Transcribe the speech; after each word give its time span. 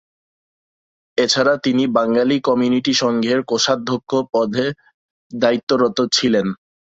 এছাড়া 1.17 1.53
তিনি 1.63 1.83
বাঙালি 1.97 2.35
কমিউনিটি 2.47 2.93
সংঘের 3.01 3.39
কোষাধ্যক্ষ 3.49 4.11
পদে 4.33 4.65
দায়িত্বরত 5.31 5.97
ছিলেন। 6.11 6.47